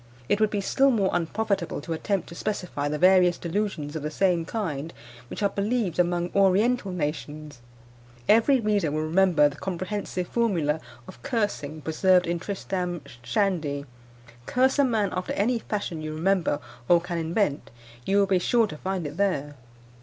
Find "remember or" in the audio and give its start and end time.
16.15-16.99